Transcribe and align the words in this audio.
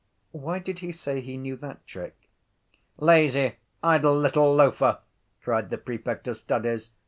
Why 0.31 0.57
did 0.57 0.79
he 0.79 0.91
say 0.91 1.21
he 1.21 1.37
knew 1.37 1.55
that 1.57 1.85
trick? 1.85 2.27
—Lazy 2.97 3.57
idle 3.83 4.17
little 4.17 4.51
loafer! 4.55 4.97
cried 5.43 5.69
the 5.69 5.77
prefect 5.77 6.27
of 6.27 6.37
studies. 6.37 6.89